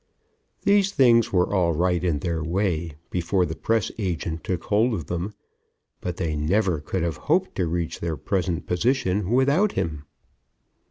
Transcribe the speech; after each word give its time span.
These 0.63 0.91
things 0.93 1.31
were 1.31 1.53
all 1.53 1.73
right 1.73 2.03
in 2.03 2.21
their 2.21 2.43
way 2.43 2.93
before 3.11 3.45
the 3.45 3.55
press 3.55 3.91
agent 3.99 4.43
took 4.43 4.63
hold 4.63 4.95
of 4.95 5.05
them, 5.05 5.35
but 6.01 6.17
they 6.17 6.35
never 6.35 6.79
could 6.79 7.03
have 7.03 7.17
hoped 7.17 7.53
to 7.57 7.67
reach 7.67 7.99
their 7.99 8.17
present 8.17 8.65
position 8.65 9.29
without 9.29 9.73
him. 9.73 10.05